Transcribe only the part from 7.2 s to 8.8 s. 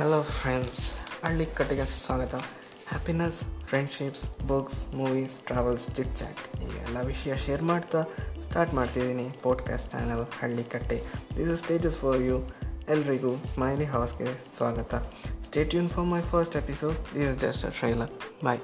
share ಮಾಡ್ತಾ start